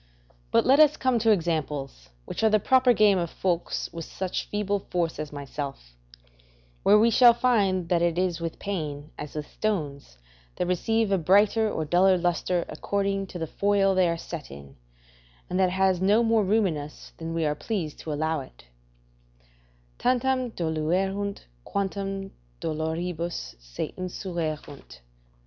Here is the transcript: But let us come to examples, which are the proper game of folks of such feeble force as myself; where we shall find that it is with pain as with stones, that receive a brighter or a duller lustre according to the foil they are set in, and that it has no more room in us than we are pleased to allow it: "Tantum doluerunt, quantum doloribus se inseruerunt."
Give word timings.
But 0.49 0.65
let 0.65 0.79
us 0.79 0.97
come 0.97 1.19
to 1.19 1.29
examples, 1.29 2.09
which 2.25 2.43
are 2.43 2.49
the 2.49 2.59
proper 2.59 2.91
game 2.91 3.19
of 3.19 3.29
folks 3.29 3.87
of 3.93 4.03
such 4.03 4.47
feeble 4.49 4.79
force 4.89 5.19
as 5.19 5.31
myself; 5.31 5.95
where 6.81 6.97
we 6.97 7.11
shall 7.11 7.35
find 7.35 7.87
that 7.89 8.01
it 8.01 8.17
is 8.17 8.41
with 8.41 8.57
pain 8.57 9.11
as 9.19 9.35
with 9.35 9.45
stones, 9.45 10.17
that 10.55 10.65
receive 10.65 11.11
a 11.11 11.19
brighter 11.19 11.69
or 11.71 11.83
a 11.83 11.87
duller 11.87 12.17
lustre 12.17 12.65
according 12.67 13.27
to 13.27 13.37
the 13.37 13.45
foil 13.45 13.93
they 13.93 14.09
are 14.09 14.17
set 14.17 14.49
in, 14.49 14.75
and 15.51 15.59
that 15.59 15.69
it 15.69 15.73
has 15.73 16.01
no 16.01 16.23
more 16.23 16.43
room 16.43 16.65
in 16.65 16.77
us 16.77 17.11
than 17.19 17.35
we 17.35 17.45
are 17.45 17.53
pleased 17.53 17.99
to 17.99 18.11
allow 18.11 18.39
it: 18.39 18.63
"Tantum 19.99 20.49
doluerunt, 20.53 21.43
quantum 21.63 22.31
doloribus 22.59 23.53
se 23.59 23.93
inseruerunt." 23.99 25.01